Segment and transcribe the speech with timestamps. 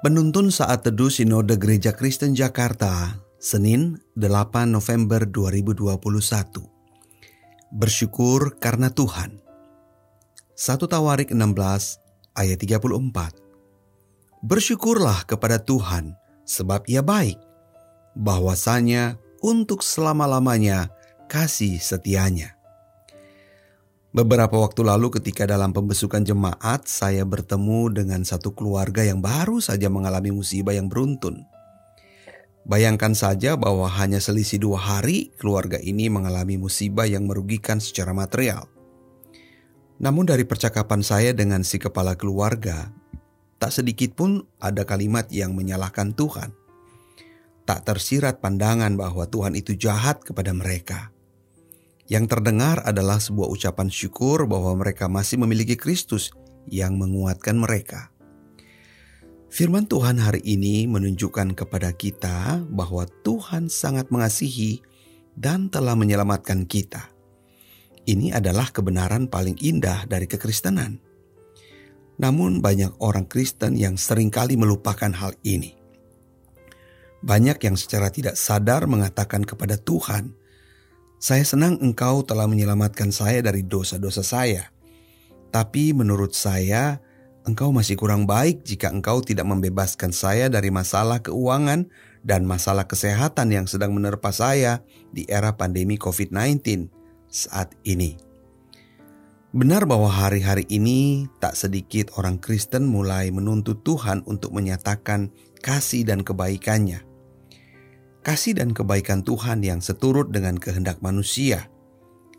[0.00, 6.00] Penuntun saat teduh Sinode Gereja Kristen Jakarta, Senin 8 November 2021.
[7.68, 9.44] Bersyukur karena Tuhan.
[10.56, 12.00] 1 Tawarik 16
[12.32, 14.40] ayat 34.
[14.40, 16.16] Bersyukurlah kepada Tuhan
[16.48, 17.36] sebab ia baik,
[18.16, 20.88] bahwasanya untuk selama-lamanya
[21.28, 22.56] kasih setianya.
[24.10, 29.86] Beberapa waktu lalu ketika dalam pembesukan jemaat, saya bertemu dengan satu keluarga yang baru saja
[29.86, 31.46] mengalami musibah yang beruntun.
[32.66, 38.66] Bayangkan saja bahwa hanya selisih dua hari keluarga ini mengalami musibah yang merugikan secara material.
[40.02, 42.90] Namun dari percakapan saya dengan si kepala keluarga,
[43.62, 46.50] tak sedikit pun ada kalimat yang menyalahkan Tuhan.
[47.62, 51.14] Tak tersirat pandangan bahwa Tuhan itu jahat kepada mereka.
[52.10, 56.34] Yang terdengar adalah sebuah ucapan syukur bahwa mereka masih memiliki Kristus
[56.66, 58.10] yang menguatkan mereka.
[59.46, 64.82] Firman Tuhan hari ini menunjukkan kepada kita bahwa Tuhan sangat mengasihi
[65.38, 67.14] dan telah menyelamatkan kita.
[68.10, 70.98] Ini adalah kebenaran paling indah dari kekristenan.
[72.18, 75.78] Namun, banyak orang Kristen yang sering kali melupakan hal ini.
[77.22, 80.39] Banyak yang secara tidak sadar mengatakan kepada Tuhan,
[81.20, 84.72] saya senang engkau telah menyelamatkan saya dari dosa-dosa saya.
[85.52, 86.96] Tapi menurut saya,
[87.44, 91.92] engkau masih kurang baik jika engkau tidak membebaskan saya dari masalah keuangan
[92.24, 94.80] dan masalah kesehatan yang sedang menerpa saya
[95.12, 96.88] di era pandemi COVID-19
[97.28, 98.16] saat ini.
[99.52, 105.28] Benar bahwa hari-hari ini tak sedikit orang Kristen mulai menuntut Tuhan untuk menyatakan
[105.60, 107.09] kasih dan kebaikannya
[108.20, 111.72] kasih dan kebaikan Tuhan yang seturut dengan kehendak manusia,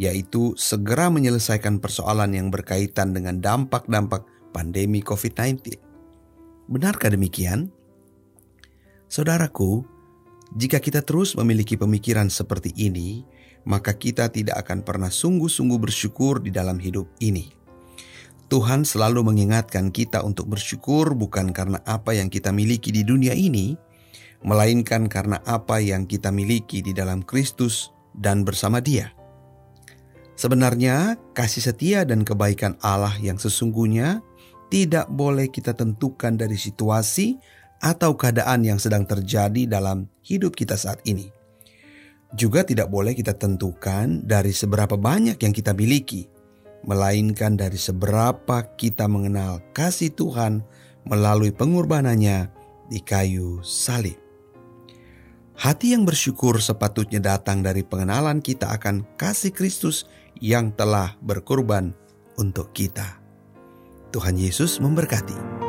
[0.00, 5.76] yaitu segera menyelesaikan persoalan yang berkaitan dengan dampak-dampak pandemi COVID-19.
[6.68, 7.70] Benarkah demikian?
[9.06, 9.86] Saudaraku,
[10.56, 13.22] jika kita terus memiliki pemikiran seperti ini,
[13.66, 17.50] maka kita tidak akan pernah sungguh-sungguh bersyukur di dalam hidup ini.
[18.46, 23.74] Tuhan selalu mengingatkan kita untuk bersyukur bukan karena apa yang kita miliki di dunia ini,
[24.44, 29.12] melainkan karena apa yang kita miliki di dalam Kristus dan bersama Dia.
[30.36, 34.20] Sebenarnya, kasih setia dan kebaikan Allah yang sesungguhnya
[34.68, 37.40] tidak boleh kita tentukan dari situasi
[37.80, 41.32] atau keadaan yang sedang terjadi dalam hidup kita saat ini.
[42.36, 46.28] Juga tidak boleh kita tentukan dari seberapa banyak yang kita miliki,
[46.84, 50.60] melainkan dari seberapa kita mengenal kasih Tuhan
[51.06, 52.50] melalui pengorbanannya
[52.92, 54.25] di kayu salib.
[55.56, 60.04] Hati yang bersyukur sepatutnya datang dari pengenalan kita akan kasih Kristus
[60.36, 61.96] yang telah berkorban
[62.36, 63.16] untuk kita.
[64.12, 65.65] Tuhan Yesus memberkati.